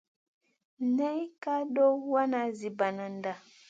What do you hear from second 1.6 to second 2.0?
duhw